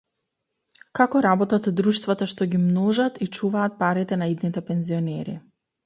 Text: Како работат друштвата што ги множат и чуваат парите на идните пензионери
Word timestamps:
Како 0.99 1.21
работат 1.25 1.69
друштвата 1.81 2.29
што 2.33 2.49
ги 2.55 2.63
множат 2.65 3.23
и 3.27 3.31
чуваат 3.39 3.79
парите 3.87 4.23
на 4.23 4.35
идните 4.37 4.69
пензионери 4.73 5.43